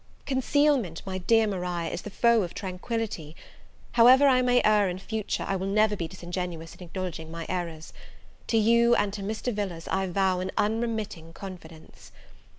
[0.25, 3.35] Concealment, my dear Maria, is the foe of tranquillity:
[3.91, 7.93] however I may err in future, I will never be disingenuous in acknowledging my errors.
[8.47, 9.53] To you and to Mr.
[9.53, 12.11] Villars I vow an unremitting confidence.